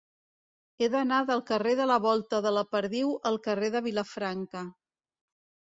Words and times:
He 0.79 0.87
d'anar 0.95 1.19
del 1.27 1.43
carrer 1.51 1.73
de 1.81 1.87
la 1.91 1.99
Volta 2.07 2.41
de 2.47 2.55
la 2.57 2.65
Perdiu 2.77 3.13
al 3.33 3.39
carrer 3.51 3.73
de 3.79 3.85
Vilafranca. 3.91 4.67